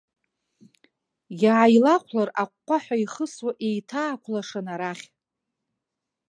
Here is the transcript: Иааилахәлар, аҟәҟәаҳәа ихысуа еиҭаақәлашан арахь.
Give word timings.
Иааилахәлар, 1.43 2.29
аҟәҟәаҳәа 2.43 2.95
ихысуа 3.03 3.51
еиҭаақәлашан 3.67 4.67
арахь. 4.73 5.05